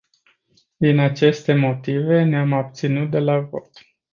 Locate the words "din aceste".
0.77-1.53